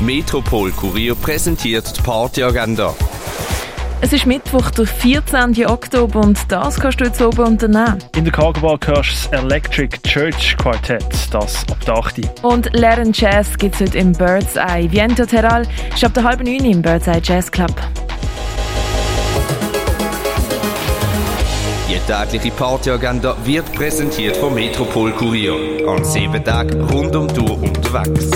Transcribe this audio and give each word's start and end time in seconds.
Metropol 0.00 0.70
Kurier 0.72 1.14
präsentiert 1.14 1.96
die 1.96 2.00
Partyagenda. 2.00 2.94
Es 4.00 4.14
ist 4.14 4.24
Mittwoch, 4.24 4.70
der 4.70 4.86
14. 4.86 5.66
Oktober 5.66 6.20
und 6.20 6.38
das 6.48 6.80
kannst 6.80 7.00
du 7.00 7.04
jetzt 7.04 7.20
oben 7.20 7.44
unternehmen. 7.44 7.98
In 8.16 8.24
der 8.24 8.32
Cargo 8.32 8.78
hörst 8.82 8.86
du 8.86 9.30
das 9.30 9.44
Electric 9.44 9.98
Church 10.02 10.56
Quartett, 10.56 11.04
das 11.30 11.66
ab 11.70 11.84
der 11.84 11.96
8. 11.98 12.42
Und 12.42 12.74
Lernen 12.74 13.12
Jazz 13.12 13.58
gibt 13.58 13.74
es 13.74 13.82
heute 13.82 13.98
im 13.98 14.12
Bird's 14.12 14.56
Eye. 14.56 14.90
Viento 14.90 15.26
Terral 15.26 15.66
ist 15.94 16.02
ab 16.02 16.14
der 16.14 16.24
halben 16.24 16.44
9 16.44 16.64
im 16.64 16.80
Bird's 16.80 17.06
Eye 17.06 17.20
Jazz 17.22 17.50
Club. 17.50 17.74
Die 21.90 21.98
tägliche 22.10 22.50
Partyagenda 22.56 23.36
wird 23.44 23.70
präsentiert 23.74 24.36
vom 24.38 24.54
Metropol 24.54 25.12
Kurier. 25.12 25.54
An 25.86 26.02
sieben 26.04 26.42
Tagen 26.42 26.80
rund 26.84 27.14
um 27.14 27.28
die 27.28 27.40
Uhr 27.40 27.62
unterwegs. 27.62 28.30